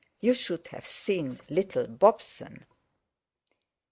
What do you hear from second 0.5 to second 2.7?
have seen little Bobson!"